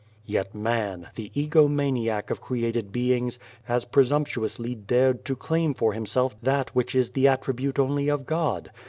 "Yet 0.25 0.55
man, 0.55 1.09
the 1.13 1.31
egomaniac 1.35 2.31
of 2.31 2.41
created 2.41 2.91
beings, 2.91 3.37
has 3.65 3.85
presumptuously 3.85 4.73
dared 4.73 5.23
to 5.25 5.35
claim 5.35 5.75
for 5.75 5.93
himself 5.93 6.33
that 6.41 6.73
which 6.73 6.95
is 6.95 7.11
the 7.11 7.27
attribute 7.27 7.77
only 7.77 8.07
of 8.09 8.25
God. 8.25 8.71